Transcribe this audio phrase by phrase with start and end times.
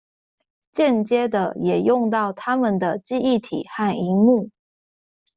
[0.73, 4.49] 間接地也用到他們的記憶體和螢幕